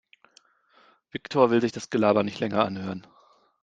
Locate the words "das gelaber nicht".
1.73-2.39